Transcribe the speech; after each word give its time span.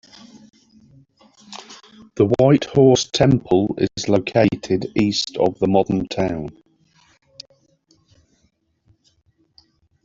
The 2.15 2.25
White 2.39 2.65
Horse 2.65 3.03
Temple 3.11 3.77
is 3.77 4.09
located 4.09 4.91
east 4.99 5.37
of 5.37 5.59
the 5.59 5.67
modern 5.67 6.07
town. 6.07 6.49